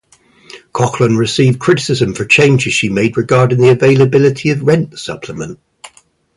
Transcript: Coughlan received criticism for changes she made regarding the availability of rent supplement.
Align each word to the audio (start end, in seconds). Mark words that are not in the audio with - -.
Coughlan 0.73 1.15
received 1.15 1.59
criticism 1.59 2.15
for 2.15 2.25
changes 2.25 2.73
she 2.73 2.89
made 2.89 3.17
regarding 3.17 3.59
the 3.59 3.69
availability 3.69 4.49
of 4.49 4.63
rent 4.63 4.97
supplement. 4.97 5.59